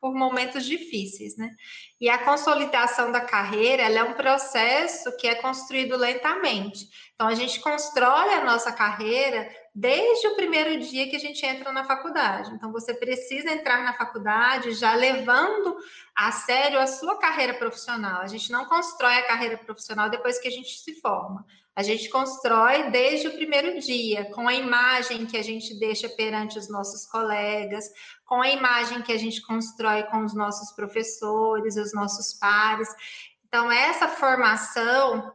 por 0.00 0.14
momentos 0.14 0.64
difíceis, 0.64 1.36
né? 1.36 1.54
E 2.00 2.08
a 2.08 2.24
consolidação 2.24 3.12
da 3.12 3.20
carreira, 3.20 3.82
é 3.82 4.02
um 4.02 4.14
processo 4.14 5.14
que 5.18 5.26
é 5.26 5.34
construído 5.34 5.96
lentamente. 5.96 6.88
Então, 7.14 7.28
a 7.28 7.34
gente 7.34 7.60
constrói 7.60 8.32
a 8.32 8.44
nossa 8.44 8.72
carreira 8.72 9.48
desde 9.74 10.26
o 10.28 10.36
primeiro 10.36 10.80
dia 10.80 11.08
que 11.08 11.16
a 11.16 11.20
gente 11.20 11.44
entra 11.44 11.70
na 11.70 11.84
faculdade. 11.84 12.50
Então, 12.54 12.72
você 12.72 12.94
precisa 12.94 13.52
entrar 13.52 13.84
na 13.84 13.92
faculdade 13.92 14.72
já 14.72 14.94
levando 14.94 15.76
a 16.16 16.32
sério 16.32 16.80
a 16.80 16.86
sua 16.86 17.18
carreira 17.18 17.54
profissional. 17.54 18.22
A 18.22 18.26
gente 18.26 18.50
não 18.50 18.64
constrói 18.64 19.18
a 19.18 19.26
carreira 19.26 19.58
profissional 19.58 20.08
depois 20.08 20.38
que 20.38 20.48
a 20.48 20.52
gente 20.52 20.78
se 20.78 20.98
forma. 21.00 21.44
A 21.80 21.82
gente 21.82 22.10
constrói 22.10 22.90
desde 22.90 23.28
o 23.28 23.32
primeiro 23.32 23.80
dia, 23.80 24.26
com 24.32 24.46
a 24.46 24.54
imagem 24.54 25.24
que 25.24 25.38
a 25.38 25.42
gente 25.42 25.72
deixa 25.78 26.10
perante 26.10 26.58
os 26.58 26.68
nossos 26.68 27.06
colegas, 27.06 27.90
com 28.26 28.42
a 28.42 28.50
imagem 28.50 29.00
que 29.00 29.10
a 29.10 29.16
gente 29.16 29.40
constrói 29.40 30.02
com 30.02 30.22
os 30.22 30.34
nossos 30.34 30.72
professores, 30.76 31.76
os 31.76 31.94
nossos 31.94 32.34
pares. 32.34 32.86
Então, 33.48 33.72
essa 33.72 34.08
formação 34.08 35.32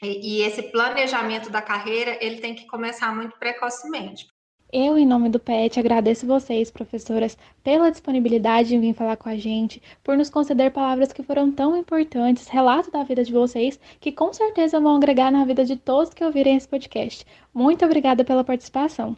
e, 0.00 0.42
esse 0.42 0.62
planejamento 0.70 1.50
da 1.50 1.60
carreira, 1.60 2.16
ele 2.24 2.40
tem 2.40 2.54
que 2.54 2.68
começar 2.68 3.12
muito 3.12 3.36
precocemente. 3.36 4.31
Eu, 4.74 4.96
em 4.96 5.04
nome 5.04 5.28
do 5.28 5.38
PET, 5.38 5.78
agradeço 5.78 6.26
vocês, 6.26 6.70
professoras, 6.70 7.36
pela 7.62 7.90
disponibilidade 7.90 8.74
em 8.74 8.80
vir 8.80 8.94
falar 8.94 9.18
com 9.18 9.28
a 9.28 9.36
gente, 9.36 9.82
por 10.02 10.16
nos 10.16 10.30
conceder 10.30 10.72
palavras 10.72 11.12
que 11.12 11.22
foram 11.22 11.52
tão 11.52 11.76
importantes, 11.76 12.48
relato 12.48 12.90
da 12.90 13.02
vida 13.02 13.22
de 13.22 13.30
vocês, 13.30 13.78
que 14.00 14.10
com 14.10 14.32
certeza 14.32 14.80
vão 14.80 14.96
agregar 14.96 15.30
na 15.30 15.44
vida 15.44 15.62
de 15.62 15.76
todos 15.76 16.14
que 16.14 16.24
ouvirem 16.24 16.56
esse 16.56 16.66
podcast. 16.66 17.26
Muito 17.52 17.84
obrigada 17.84 18.24
pela 18.24 18.42
participação. 18.42 19.14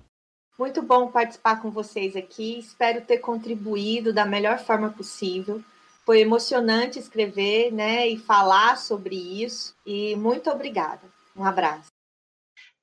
Muito 0.58 0.82
bom 0.82 1.06
participar 1.12 1.62
com 1.62 1.70
vocês 1.70 2.16
aqui. 2.16 2.58
Espero 2.58 3.02
ter 3.02 3.18
contribuído 3.18 4.12
da 4.12 4.26
melhor 4.26 4.58
forma 4.58 4.90
possível. 4.90 5.62
Foi 6.04 6.18
emocionante 6.18 6.98
escrever, 6.98 7.72
né, 7.72 8.08
e 8.08 8.18
falar 8.18 8.76
sobre 8.76 9.14
isso. 9.14 9.72
E 9.86 10.16
muito 10.16 10.50
obrigada. 10.50 11.02
Um 11.36 11.44
abraço. 11.44 11.93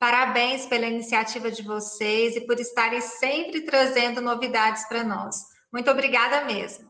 Parabéns 0.01 0.65
pela 0.65 0.87
iniciativa 0.87 1.51
de 1.51 1.61
vocês 1.61 2.35
e 2.35 2.41
por 2.41 2.59
estarem 2.59 2.99
sempre 2.99 3.61
trazendo 3.61 4.19
novidades 4.19 4.83
para 4.87 5.03
nós. 5.03 5.35
Muito 5.71 5.91
obrigada 5.91 6.43
mesmo. 6.43 6.89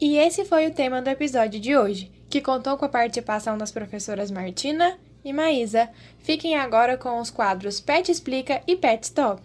E 0.00 0.16
esse 0.16 0.44
foi 0.44 0.68
o 0.68 0.72
tema 0.72 1.02
do 1.02 1.10
episódio 1.10 1.58
de 1.58 1.76
hoje, 1.76 2.12
que 2.30 2.40
contou 2.40 2.78
com 2.78 2.84
a 2.84 2.88
participação 2.88 3.58
das 3.58 3.72
professoras 3.72 4.30
Martina 4.30 5.00
e 5.24 5.32
Maísa. 5.32 5.90
Fiquem 6.20 6.56
agora 6.56 6.96
com 6.96 7.18
os 7.18 7.28
quadros 7.28 7.80
Pet 7.80 8.08
Explica 8.08 8.62
e 8.68 8.76
Pet 8.76 9.02
Stop. 9.02 9.42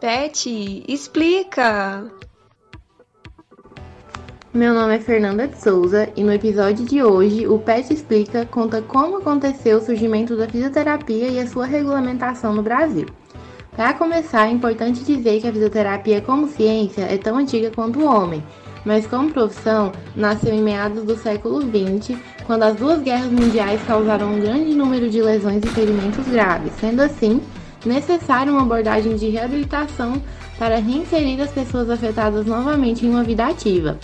Pet, 0.00 0.84
explica! 0.88 2.10
Meu 4.52 4.74
nome 4.74 4.96
é 4.96 4.98
Fernanda 4.98 5.46
de 5.46 5.62
Souza 5.62 6.08
e 6.16 6.24
no 6.24 6.32
episódio 6.32 6.84
de 6.84 7.00
hoje 7.00 7.46
o 7.46 7.56
PET 7.56 7.94
Explica 7.94 8.44
conta 8.44 8.82
como 8.82 9.18
aconteceu 9.18 9.78
o 9.78 9.80
surgimento 9.80 10.36
da 10.36 10.48
fisioterapia 10.48 11.28
e 11.28 11.38
a 11.38 11.46
sua 11.46 11.66
regulamentação 11.66 12.52
no 12.52 12.60
Brasil. 12.60 13.06
Para 13.76 13.94
começar, 13.94 14.48
é 14.48 14.50
importante 14.50 15.04
dizer 15.04 15.40
que 15.40 15.46
a 15.46 15.52
fisioterapia 15.52 16.20
como 16.20 16.48
ciência 16.48 17.02
é 17.02 17.16
tão 17.16 17.36
antiga 17.36 17.70
quanto 17.70 18.00
o 18.00 18.04
homem, 18.04 18.42
mas 18.84 19.06
como 19.06 19.30
profissão 19.30 19.92
nasceu 20.16 20.52
em 20.52 20.64
meados 20.64 21.04
do 21.04 21.16
século 21.16 21.62
XX, 21.62 22.18
quando 22.44 22.64
as 22.64 22.74
duas 22.74 23.00
guerras 23.00 23.30
mundiais 23.30 23.80
causaram 23.86 24.34
um 24.34 24.40
grande 24.40 24.74
número 24.74 25.08
de 25.08 25.22
lesões 25.22 25.62
e 25.62 25.68
ferimentos 25.68 26.26
graves. 26.26 26.72
Sendo 26.80 27.02
assim, 27.02 27.40
necessária 27.86 28.52
uma 28.52 28.62
abordagem 28.62 29.14
de 29.14 29.28
reabilitação 29.28 30.20
para 30.58 30.80
reinserir 30.80 31.40
as 31.40 31.52
pessoas 31.52 31.88
afetadas 31.88 32.46
novamente 32.46 33.06
em 33.06 33.10
uma 33.10 33.22
vida 33.22 33.46
ativa. 33.46 33.96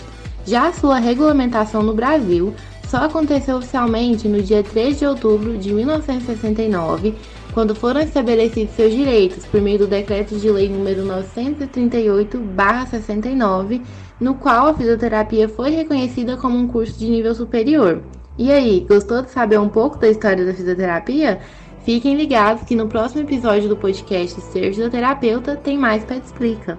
Já 0.47 0.69
a 0.69 0.73
sua 0.73 0.97
regulamentação 0.97 1.83
no 1.83 1.93
Brasil 1.93 2.55
só 2.87 2.99
aconteceu 2.99 3.57
oficialmente 3.57 4.29
no 4.29 4.41
dia 4.41 4.63
3 4.63 4.97
de 4.97 5.05
outubro 5.05 5.57
de 5.57 5.73
1969, 5.73 7.13
quando 7.53 7.75
foram 7.75 7.99
estabelecidos 7.99 8.73
seus 8.73 8.93
direitos 8.93 9.45
por 9.45 9.59
meio 9.59 9.79
do 9.79 9.87
Decreto 9.87 10.37
de 10.37 10.49
Lei 10.49 10.69
nº 10.69 11.03
938/69, 11.35 13.81
no 14.21 14.35
qual 14.35 14.67
a 14.67 14.73
fisioterapia 14.73 15.49
foi 15.49 15.71
reconhecida 15.71 16.37
como 16.37 16.57
um 16.57 16.65
curso 16.65 16.97
de 16.97 17.09
nível 17.09 17.35
superior. 17.35 18.01
E 18.37 18.49
aí, 18.49 18.85
gostou 18.87 19.21
de 19.21 19.31
saber 19.31 19.59
um 19.59 19.67
pouco 19.67 19.97
da 19.97 20.07
história 20.07 20.45
da 20.45 20.53
fisioterapia? 20.53 21.41
Fiquem 21.83 22.15
ligados 22.15 22.63
que 22.63 22.73
no 22.73 22.87
próximo 22.87 23.23
episódio 23.23 23.67
do 23.67 23.75
podcast 23.75 24.39
Ser 24.39 24.69
Fisioterapeuta 24.69 25.57
tem 25.57 25.77
mais 25.77 26.05
Pet 26.05 26.25
Explica. 26.25 26.77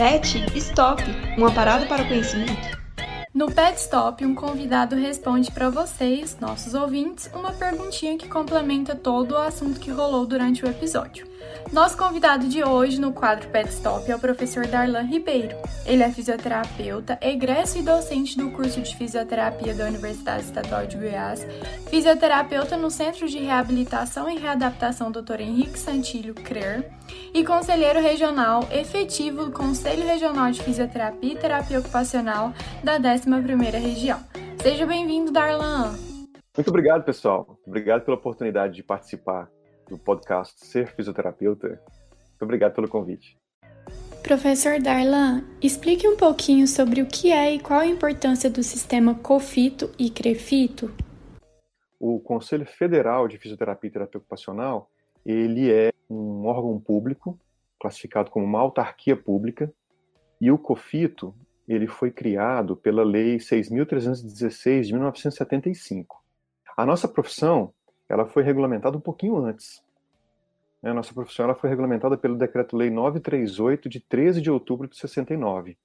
Pet 0.00 0.46
Stop 0.56 1.02
uma 1.36 1.52
parada 1.52 1.84
para 1.84 2.02
o 2.02 2.08
conhecimento. 2.08 2.80
No 3.34 3.52
Pet 3.52 3.78
Stop, 3.78 4.24
um 4.24 4.34
convidado 4.34 4.96
responde 4.96 5.50
para 5.50 5.68
vocês, 5.68 6.38
nossos 6.40 6.72
ouvintes, 6.72 7.28
uma 7.34 7.52
perguntinha 7.52 8.16
que 8.16 8.26
complementa 8.26 8.94
todo 8.94 9.32
o 9.32 9.36
assunto 9.36 9.78
que 9.78 9.90
rolou 9.90 10.24
durante 10.24 10.64
o 10.64 10.68
episódio. 10.70 11.28
Nosso 11.70 11.98
convidado 11.98 12.48
de 12.48 12.64
hoje 12.64 12.98
no 12.98 13.12
quadro 13.12 13.46
Pet 13.50 13.68
Stop 13.68 14.10
é 14.10 14.16
o 14.16 14.18
professor 14.18 14.66
Darlan 14.66 15.02
Ribeiro. 15.02 15.54
Ele 15.84 16.02
é 16.02 16.10
fisioterapeuta, 16.10 17.18
egresso 17.20 17.76
e 17.76 17.82
docente 17.82 18.38
do 18.38 18.50
curso 18.52 18.80
de 18.80 18.96
fisioterapia 18.96 19.74
da 19.74 19.84
Universidade 19.84 20.44
Estadual 20.44 20.86
de 20.86 20.96
Goiás, 20.96 21.46
fisioterapeuta 21.90 22.74
no 22.74 22.90
Centro 22.90 23.28
de 23.28 23.38
Reabilitação 23.38 24.30
e 24.30 24.38
Readaptação 24.38 25.10
Dr. 25.12 25.40
Henrique 25.40 25.78
Santilho 25.78 26.34
CRER, 26.34 26.90
e 27.32 27.44
conselheiro 27.44 28.00
regional 28.00 28.68
efetivo 28.72 29.46
do 29.46 29.52
Conselho 29.52 30.06
Regional 30.06 30.50
de 30.50 30.62
Fisioterapia 30.62 31.32
e 31.32 31.36
Terapia 31.36 31.78
Ocupacional 31.78 32.52
da 32.82 32.98
11ª 32.98 33.80
Região. 33.80 34.20
Seja 34.62 34.86
bem-vindo, 34.86 35.30
Darlan. 35.30 35.94
Muito 36.56 36.68
obrigado, 36.68 37.04
pessoal. 37.04 37.58
Obrigado 37.66 38.04
pela 38.04 38.16
oportunidade 38.16 38.74
de 38.74 38.82
participar 38.82 39.48
do 39.88 39.96
podcast 39.96 40.54
Ser 40.64 40.94
Fisioterapeuta. 40.94 41.68
Muito 41.68 42.42
obrigado 42.42 42.74
pelo 42.74 42.88
convite. 42.88 43.38
Professor 44.22 44.80
Darlan, 44.80 45.42
explique 45.62 46.06
um 46.06 46.16
pouquinho 46.16 46.66
sobre 46.66 47.00
o 47.00 47.06
que 47.06 47.32
é 47.32 47.54
e 47.54 47.58
qual 47.58 47.80
a 47.80 47.86
importância 47.86 48.50
do 48.50 48.62
sistema 48.62 49.14
COFITO 49.14 49.90
e 49.98 50.10
CREFITO. 50.10 50.90
O 51.98 52.20
Conselho 52.20 52.66
Federal 52.66 53.26
de 53.26 53.38
Fisioterapia 53.38 53.88
e 53.88 53.92
Terapia 53.92 54.18
Ocupacional, 54.18 54.90
ele 55.30 55.70
é 55.70 55.92
um 56.08 56.46
órgão 56.46 56.78
público, 56.80 57.38
classificado 57.78 58.30
como 58.30 58.44
uma 58.44 58.60
autarquia 58.60 59.16
pública, 59.16 59.72
e 60.40 60.50
o 60.50 60.58
COFITO, 60.58 61.34
ele 61.68 61.86
foi 61.86 62.10
criado 62.10 62.74
pela 62.74 63.04
Lei 63.04 63.36
6.316 63.36 64.82
de 64.82 64.92
1975. 64.92 66.22
A 66.76 66.84
nossa 66.84 67.06
profissão, 67.06 67.72
ela 68.08 68.26
foi 68.26 68.42
regulamentada 68.42 68.96
um 68.96 69.00
pouquinho 69.00 69.36
antes, 69.36 69.82
a 70.82 70.94
nossa 70.94 71.12
profissão 71.12 71.44
ela 71.44 71.54
foi 71.54 71.68
regulamentada 71.68 72.16
pelo 72.16 72.38
Decreto-Lei 72.38 72.88
938, 72.88 73.88
de 73.88 74.00
13 74.00 74.40
de 74.40 74.50
outubro 74.50 74.88
de 74.88 74.96
69, 74.96 75.76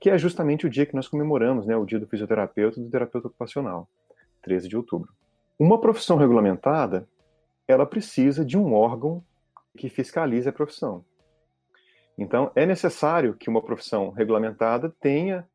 que 0.00 0.10
é 0.10 0.18
justamente 0.18 0.66
o 0.66 0.70
dia 0.70 0.84
que 0.84 0.96
nós 0.96 1.06
comemoramos, 1.06 1.66
né, 1.66 1.76
o 1.76 1.84
dia 1.84 2.00
do 2.00 2.06
fisioterapeuta 2.06 2.80
e 2.80 2.82
do 2.82 2.90
terapeuta 2.90 3.28
ocupacional, 3.28 3.88
13 4.42 4.68
de 4.68 4.76
outubro. 4.76 5.12
Uma 5.58 5.80
profissão 5.80 6.16
regulamentada, 6.16 7.06
ela 7.70 7.86
precisa 7.86 8.44
de 8.44 8.58
um 8.58 8.74
órgão 8.74 9.24
que 9.76 9.88
fiscalize 9.88 10.48
a 10.48 10.52
profissão. 10.52 11.04
Então, 12.18 12.50
é 12.54 12.66
necessário 12.66 13.34
que 13.34 13.48
uma 13.48 13.62
profissão 13.62 14.10
regulamentada 14.10 14.94
tenha 15.00 15.48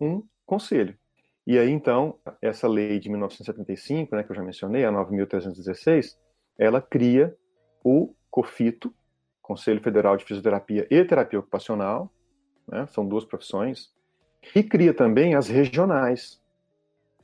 um 0.00 0.22
conselho. 0.44 0.98
E 1.46 1.58
aí, 1.58 1.70
então, 1.70 2.18
essa 2.42 2.66
lei 2.66 2.98
de 2.98 3.08
1975, 3.08 4.16
né, 4.16 4.24
que 4.24 4.32
eu 4.32 4.36
já 4.36 4.42
mencionei, 4.42 4.84
a 4.84 4.90
9.316, 4.90 6.16
ela 6.58 6.82
cria 6.82 7.36
o 7.84 8.12
COFITO, 8.30 8.92
Conselho 9.40 9.80
Federal 9.80 10.16
de 10.16 10.24
Fisioterapia 10.24 10.88
e 10.90 11.04
Terapia 11.04 11.38
Ocupacional, 11.38 12.12
né, 12.66 12.84
são 12.88 13.06
duas 13.06 13.24
profissões, 13.24 13.94
e 14.54 14.62
cria 14.62 14.92
também 14.92 15.36
as 15.36 15.46
regionais, 15.46 16.42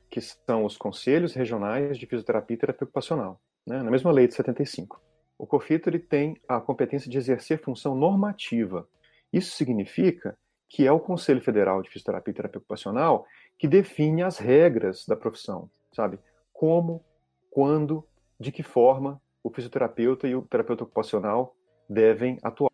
que 0.09 0.21
são 0.21 0.63
os 0.63 0.77
Conselhos 0.77 1.33
Regionais 1.33 1.97
de 1.97 2.05
Fisioterapia 2.05 2.55
e 2.55 2.57
Terapia 2.57 2.85
Ocupacional, 2.85 3.41
né, 3.65 3.81
na 3.81 3.91
mesma 3.91 4.11
lei 4.11 4.27
de 4.27 4.33
75. 4.33 5.01
O 5.37 5.47
COFITO 5.47 5.89
ele 5.89 5.99
tem 5.99 6.37
a 6.47 6.59
competência 6.59 7.09
de 7.09 7.17
exercer 7.17 7.61
função 7.61 7.95
normativa. 7.95 8.87
Isso 9.31 9.55
significa 9.55 10.37
que 10.69 10.87
é 10.87 10.91
o 10.91 10.99
Conselho 10.99 11.41
Federal 11.41 11.81
de 11.81 11.89
Fisioterapia 11.89 12.31
e 12.31 12.35
Terapia 12.35 12.59
Ocupacional 12.59 13.25
que 13.57 13.67
define 13.67 14.23
as 14.23 14.37
regras 14.37 15.05
da 15.05 15.15
profissão, 15.15 15.69
sabe? 15.91 16.19
Como, 16.51 17.03
quando, 17.51 18.07
de 18.39 18.51
que 18.51 18.63
forma 18.63 19.21
o 19.43 19.49
fisioterapeuta 19.49 20.27
e 20.27 20.35
o 20.35 20.41
terapeuta 20.41 20.83
ocupacional 20.83 21.55
devem 21.89 22.37
atuar. 22.41 22.71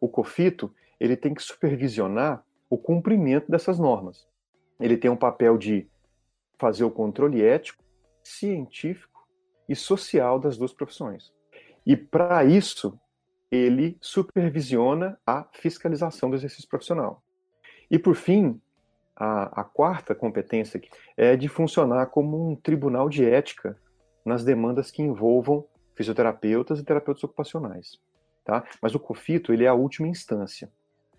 O 0.00 0.08
COFITO 0.08 0.74
ele 0.98 1.16
tem 1.16 1.34
que 1.34 1.42
supervisionar 1.42 2.44
o 2.70 2.78
cumprimento 2.78 3.50
dessas 3.50 3.78
normas. 3.78 4.26
Ele 4.80 4.96
tem 4.96 5.10
um 5.10 5.16
papel 5.16 5.58
de 5.58 5.86
fazer 6.58 6.84
o 6.84 6.90
controle 6.90 7.42
ético, 7.42 7.84
científico 8.24 9.11
e 9.72 9.76
social 9.76 10.38
das 10.38 10.56
duas 10.56 10.72
profissões. 10.72 11.32
E 11.84 11.96
para 11.96 12.44
isso, 12.44 12.98
ele 13.50 13.96
supervisiona 14.00 15.18
a 15.26 15.46
fiscalização 15.52 16.30
do 16.30 16.36
exercício 16.36 16.68
profissional. 16.68 17.22
E 17.90 17.98
por 17.98 18.14
fim, 18.14 18.60
a, 19.16 19.60
a 19.60 19.64
quarta 19.64 20.14
competência 20.14 20.80
é 21.16 21.36
de 21.36 21.48
funcionar 21.48 22.06
como 22.06 22.50
um 22.50 22.56
tribunal 22.56 23.08
de 23.08 23.24
ética 23.24 23.76
nas 24.24 24.44
demandas 24.44 24.90
que 24.90 25.02
envolvam 25.02 25.66
fisioterapeutas 25.94 26.78
e 26.78 26.84
terapeutas 26.84 27.24
ocupacionais. 27.24 27.98
Tá? 28.44 28.64
Mas 28.80 28.94
o 28.94 29.00
COFITO 29.00 29.52
ele 29.52 29.64
é 29.64 29.68
a 29.68 29.74
última 29.74 30.08
instância. 30.08 30.70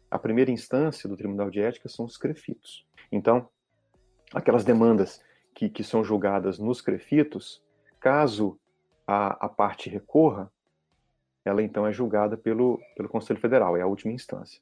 A 0.10 0.20
primeira 0.20 0.52
instância 0.52 1.10
do 1.10 1.18
Tribunal 1.18 1.50
de 1.50 1.60
Ética 1.60 1.90
são 1.90 2.06
os 2.06 2.18
CREFITOS. 2.18 2.86
Então, 3.12 3.48
aquelas 4.32 4.64
demandas 4.64 5.20
que, 5.56 5.70
que 5.70 5.84
são 5.84 6.04
julgadas 6.04 6.60
nos 6.60 6.82
CREFITOS, 6.82 7.63
caso 8.04 8.60
a, 9.08 9.46
a 9.46 9.48
parte 9.48 9.90
recorra, 9.90 10.52
ela 11.46 11.64
então 11.64 11.88
é 11.88 11.94
julgada 11.94 12.36
pelo, 12.36 12.78
pelo 12.98 13.08
Conselho 13.08 13.40
Federal, 13.40 13.78
é 13.78 13.82
a 13.82 13.88
última 13.88 14.12
instância. 14.12 14.62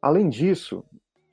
Além 0.00 0.28
disso, 0.28 0.84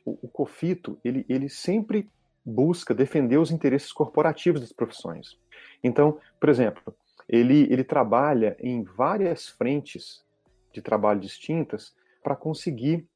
o, 0.04 0.18
o 0.24 0.28
COFITO 0.28 1.00
ele, 1.06 1.24
ele 1.30 1.48
sempre 1.48 2.10
busca 2.44 2.96
defender 2.96 3.38
os 3.38 3.52
interesses 3.52 3.94
corporativos 3.94 4.62
das 4.62 4.72
profissões. 4.72 5.38
Então, 5.84 6.20
por 6.40 6.50
exemplo, 6.50 6.96
ele, 7.30 7.72
ele 7.72 7.84
trabalha 7.84 8.58
em 8.60 8.84
várias 8.84 9.48
frentes 9.48 10.26
de 10.74 10.82
trabalho 10.82 11.20
distintas 11.20 11.96
para 12.24 12.36
conseguir, 12.36 13.08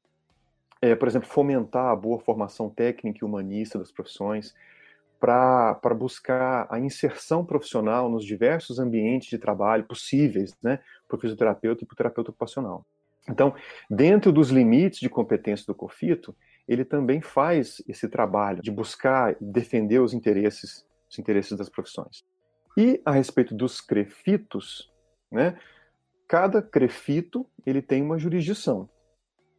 é, 0.80 0.94
por 0.94 1.08
exemplo, 1.08 1.28
fomentar 1.28 1.88
a 1.88 1.96
boa 1.96 2.20
formação 2.20 2.70
técnica 2.70 3.20
e 3.22 3.26
humanista 3.26 3.80
das 3.80 3.92
profissões, 3.92 4.54
para 5.26 5.96
buscar 5.96 6.68
a 6.70 6.80
inserção 6.80 7.44
profissional 7.44 8.08
nos 8.08 8.24
diversos 8.24 8.78
ambientes 8.78 9.28
de 9.28 9.40
trabalho 9.40 9.84
possíveis 9.84 10.56
né, 10.62 10.80
para 11.08 11.18
o 11.18 11.20
fisioterapeuta 11.20 11.84
e 11.84 11.88
para 11.88 11.94
o 11.94 11.98
terapeuta 11.98 12.30
ocupacional. 12.30 12.86
Então, 13.28 13.56
dentro 13.90 14.32
dos 14.32 14.52
limites 14.52 15.00
de 15.00 15.10
competência 15.10 15.66
do 15.66 15.74
COFITO, 15.74 16.36
ele 16.68 16.86
também 16.86 17.22
faz 17.22 17.82
esse 17.88 18.08
trabalho 18.08 18.62
de 18.62 18.70
buscar 18.70 19.36
defender 19.42 20.00
os 20.00 20.14
interesses, 20.14 20.86
os 21.10 21.18
interesses 21.18 21.58
das 21.58 21.70
profissões. 21.70 22.24
E 22.78 23.02
a 23.04 23.12
respeito 23.12 23.56
dos 23.56 23.82
crefitos, 23.82 24.92
né, 25.32 25.58
cada 26.28 26.62
crefito 26.62 27.48
ele 27.66 27.82
tem 27.82 28.04
uma 28.04 28.20
jurisdição. 28.20 28.88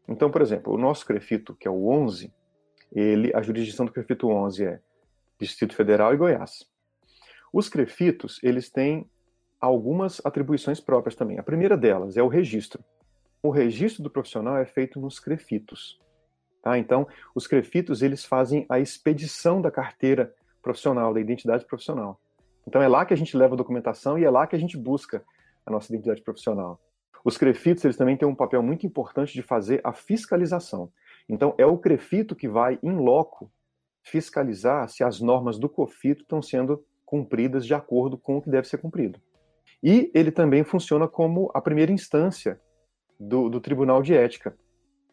Então, 0.07 0.31
por 0.31 0.43
exemplo, 0.43 0.73
o 0.73 0.79
nosso 0.79 1.05
crefito, 1.05 1.57
que 1.57 1.67
é 1.67 1.71
o 1.71 1.89
11, 1.89 2.33
ele, 2.93 3.33
a 3.35 3.43
jurisdição 3.43 3.85
do 3.85 3.91
crefito 3.91 4.29
11 4.29 4.65
é 4.65 4.81
Distrito 5.38 5.75
Federal 5.75 6.14
e 6.14 6.16
Goiás. 6.16 6.66
Os 7.53 7.68
crefitos, 7.68 8.40
eles 8.42 8.70
têm 8.70 9.09
algumas 9.61 10.20
atribuições 10.25 10.81
próprias 10.81 11.14
também. 11.14 11.38
A 11.38 11.42
primeira 11.42 11.77
delas 11.77 12.16
é 12.16 12.22
o 12.22 12.29
registro. 12.29 12.85
O 13.42 13.51
registro 13.51 14.03
do 14.03 14.11
profissional 14.11 14.57
é 14.57 14.64
feito 14.64 15.01
nos 15.01 15.18
crefitos. 15.18 16.01
Tá? 16.62 16.79
Então, 16.79 17.07
os 17.35 17.46
crefitos, 17.46 18.03
eles 18.03 18.25
fazem 18.25 18.66
a 18.68 18.81
expedição 18.81 19.61
da 19.61 19.70
carteira 19.70 20.35
profissional, 20.61 21.14
da 21.14 21.20
identidade 21.20 21.64
profissional. 21.64 22.20
Então 22.66 22.83
é 22.83 22.88
lá 22.88 23.07
que 23.07 23.14
a 23.14 23.16
gente 23.16 23.37
leva 23.37 23.55
a 23.55 23.57
documentação 23.57 24.18
e 24.18 24.25
é 24.25 24.31
lá 24.31 24.46
que 24.46 24.57
a 24.57 24.59
gente 24.59 24.77
busca 24.77 25.25
a 25.64 25.70
nossa 25.70 25.92
identidade 25.92 26.22
profissional. 26.22 26.81
Os 27.25 27.38
crefitos, 27.38 27.85
eles 27.85 27.96
também 27.96 28.16
têm 28.16 28.27
um 28.27 28.35
papel 28.35 28.62
muito 28.62 28.85
importante 28.87 29.33
de 29.33 29.42
fazer 29.42 29.81
a 29.85 29.92
fiscalização. 29.92 30.90
Então 31.29 31.55
é 31.57 31.64
o 31.64 31.79
crefito 31.79 32.35
que 32.35 32.49
vai, 32.49 32.79
em 32.83 32.92
loco, 32.92 33.51
fiscalizar 34.07 34.88
se 34.88 35.03
as 35.03 35.21
normas 35.21 35.59
do 35.59 35.69
COFITO 35.69 36.23
estão 36.23 36.40
sendo 36.40 36.85
cumpridas 37.05 37.66
de 37.66 37.75
acordo 37.75 38.16
com 38.16 38.38
o 38.38 38.42
que 38.42 38.49
deve 38.51 38.69
ser 38.69 38.79
cumprido. 38.79 39.21
E 39.83 40.11
ele 40.14 40.31
também 40.31 40.64
funciona 40.64 41.07
como 41.07 41.51
a 41.53 41.61
primeira 41.61 41.92
instância 41.92 42.61
do, 43.19 43.49
do 43.49 43.61
Tribunal 43.61 44.03
de 44.03 44.14
Ética. 44.14 44.57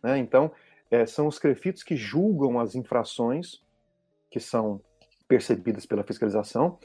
Né? 0.02 0.18
Então, 0.20 0.52
é, 0.92 1.06
são 1.06 1.28
os 1.28 1.40
crefitos 1.40 1.84
que 1.84 1.96
julgam 1.96 2.60
as 2.60 2.76
infrações 2.76 3.64
que 4.30 4.40
são 4.40 4.82
percebidas 5.28 5.86
pela 5.86 6.04
fiscalização 6.04 6.78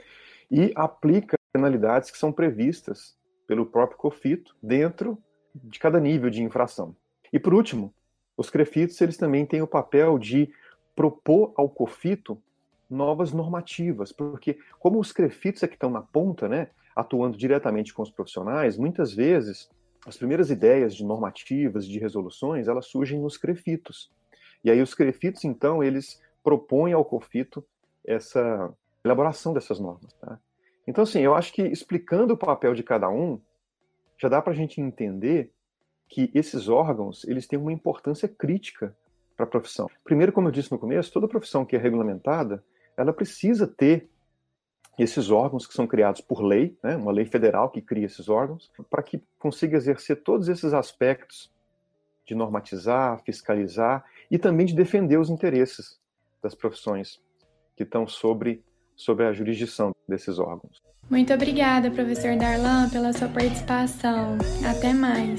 e 0.50 0.72
aplica 0.74 1.36
penalidades 1.52 2.10
que 2.10 2.18
são 2.18 2.32
previstas 2.32 3.16
pelo 3.46 3.66
próprio 3.66 3.98
COFITO 3.98 4.56
dentro 4.62 5.18
de 5.54 5.78
cada 5.78 6.00
nível 6.00 6.30
de 6.30 6.42
infração. 6.42 6.96
E 7.32 7.38
por 7.38 7.52
último, 7.52 7.94
os 8.36 8.48
CREFITOS 8.48 9.00
eles 9.00 9.16
também 9.16 9.44
têm 9.44 9.60
o 9.60 9.66
papel 9.66 10.18
de 10.18 10.50
propor 10.98 11.52
ao 11.56 11.68
COFITO 11.68 12.42
novas 12.90 13.32
normativas, 13.32 14.10
porque 14.10 14.58
como 14.80 14.98
os 14.98 15.12
CREFITOS 15.12 15.62
é 15.62 15.68
que 15.68 15.74
estão 15.74 15.90
na 15.90 16.02
ponta, 16.02 16.48
né, 16.48 16.70
atuando 16.96 17.38
diretamente 17.38 17.94
com 17.94 18.02
os 18.02 18.10
profissionais, 18.10 18.76
muitas 18.76 19.14
vezes 19.14 19.70
as 20.04 20.16
primeiras 20.16 20.50
ideias 20.50 20.96
de 20.96 21.04
normativas, 21.04 21.86
de 21.86 22.00
resoluções, 22.00 22.66
elas 22.66 22.86
surgem 22.86 23.20
nos 23.20 23.36
CREFITOS. 23.36 24.10
E 24.64 24.72
aí 24.72 24.82
os 24.82 24.92
CREFITOS, 24.92 25.44
então, 25.44 25.84
eles 25.84 26.20
propõem 26.42 26.94
ao 26.94 27.04
COFITO 27.04 27.64
essa 28.04 28.74
elaboração 29.04 29.54
dessas 29.54 29.78
normas. 29.78 30.12
Tá? 30.14 30.36
Então, 30.84 31.04
assim, 31.04 31.20
eu 31.20 31.32
acho 31.32 31.52
que 31.52 31.62
explicando 31.62 32.34
o 32.34 32.36
papel 32.36 32.74
de 32.74 32.82
cada 32.82 33.08
um, 33.08 33.40
já 34.20 34.28
dá 34.28 34.42
para 34.42 34.52
a 34.52 34.56
gente 34.56 34.80
entender 34.80 35.52
que 36.08 36.28
esses 36.34 36.68
órgãos 36.68 37.24
eles 37.28 37.46
têm 37.46 37.56
uma 37.56 37.72
importância 37.72 38.26
crítica 38.26 38.96
para 39.38 39.46
a 39.46 39.48
profissão. 39.48 39.88
Primeiro, 40.02 40.32
como 40.32 40.48
eu 40.48 40.52
disse 40.52 40.72
no 40.72 40.78
começo, 40.78 41.12
toda 41.12 41.28
profissão 41.28 41.64
que 41.64 41.76
é 41.76 41.78
regulamentada, 41.78 42.62
ela 42.96 43.12
precisa 43.12 43.68
ter 43.68 44.10
esses 44.98 45.30
órgãos 45.30 45.64
que 45.64 45.72
são 45.72 45.86
criados 45.86 46.20
por 46.20 46.42
lei, 46.42 46.76
né, 46.82 46.96
uma 46.96 47.12
lei 47.12 47.24
federal 47.24 47.70
que 47.70 47.80
cria 47.80 48.04
esses 48.04 48.28
órgãos, 48.28 48.68
para 48.90 49.00
que 49.00 49.22
consiga 49.38 49.76
exercer 49.76 50.24
todos 50.24 50.48
esses 50.48 50.74
aspectos 50.74 51.52
de 52.26 52.34
normatizar, 52.34 53.22
fiscalizar 53.24 54.04
e 54.28 54.36
também 54.38 54.66
de 54.66 54.74
defender 54.74 55.18
os 55.18 55.30
interesses 55.30 56.00
das 56.42 56.56
profissões 56.56 57.20
que 57.76 57.84
estão 57.84 58.08
sobre, 58.08 58.64
sobre 58.96 59.24
a 59.24 59.32
jurisdição 59.32 59.94
desses 60.08 60.40
órgãos. 60.40 60.82
Muito 61.08 61.32
obrigada, 61.32 61.92
professor 61.92 62.36
Darlan, 62.36 62.90
pela 62.90 63.12
sua 63.12 63.28
participação. 63.28 64.36
Até 64.68 64.92
mais. 64.92 65.38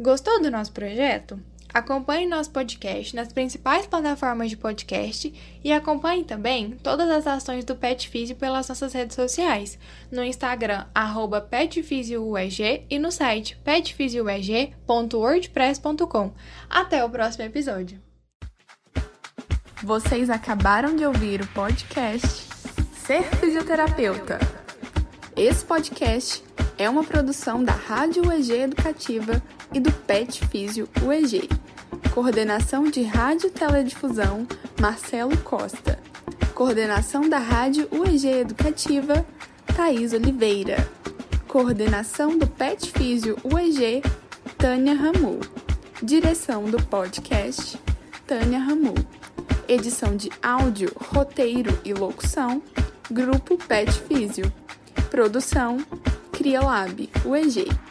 Gostou 0.00 0.40
do 0.40 0.48
nosso 0.48 0.70
projeto? 0.70 1.40
Acompanhe 1.74 2.24
nosso 2.26 2.50
podcast 2.50 3.16
nas 3.16 3.32
principais 3.32 3.84
plataformas 3.84 4.48
de 4.48 4.56
podcast 4.56 5.34
e 5.62 5.70
acompanhe 5.72 6.24
também 6.24 6.78
todas 6.82 7.10
as 7.10 7.26
ações 7.26 7.62
do 7.64 7.74
Pet 7.74 8.08
Physio 8.08 8.36
pelas 8.36 8.68
nossas 8.68 8.92
redes 8.92 9.16
sociais, 9.16 9.76
no 10.10 10.22
Instagram 10.22 10.86
arroba 10.94 11.46
e 12.88 12.98
no 12.98 13.10
site 13.10 13.56
petfisioueg.wordpress.com. 13.64 16.32
Até 16.70 17.04
o 17.04 17.10
próximo 17.10 17.44
episódio. 17.44 18.00
Vocês 19.82 20.30
acabaram 20.30 20.94
de 20.96 21.04
ouvir 21.04 21.42
o 21.42 21.46
podcast 21.48 22.46
Ser 23.04 23.24
Fisioterapeuta. 23.24 24.38
Esse 25.36 25.64
podcast 25.64 26.47
é 26.78 26.88
uma 26.88 27.02
produção 27.02 27.62
da 27.62 27.72
Rádio 27.72 28.28
UEG 28.28 28.52
Educativa 28.52 29.42
e 29.74 29.80
do 29.80 29.92
PET 29.92 30.46
Físio 30.46 30.88
UEG. 31.02 31.48
Coordenação 32.14 32.84
de 32.84 33.02
Rádio 33.02 33.50
Teledifusão, 33.50 34.46
Marcelo 34.80 35.36
Costa. 35.38 35.98
Coordenação 36.54 37.28
da 37.28 37.38
Rádio 37.38 37.88
UEG 37.90 38.28
Educativa, 38.28 39.26
Thaís 39.76 40.12
Oliveira. 40.12 40.88
Coordenação 41.48 42.38
do 42.38 42.46
PET 42.46 42.92
Físio 42.92 43.36
UEG, 43.42 44.02
Tânia 44.56 44.94
Ramu. 44.94 45.40
Direção 46.00 46.64
do 46.64 46.80
podcast, 46.84 47.76
Tânia 48.24 48.60
Ramu. 48.60 48.94
Edição 49.66 50.16
de 50.16 50.30
áudio, 50.40 50.92
roteiro 50.96 51.76
e 51.84 51.92
locução, 51.92 52.62
Grupo 53.10 53.58
PET 53.58 53.90
Físio. 54.02 54.52
Produção, 55.10 55.78
CriaLab, 56.38 57.08
UEG. 57.26 57.87